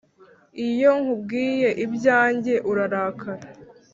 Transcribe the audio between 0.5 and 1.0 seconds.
iyo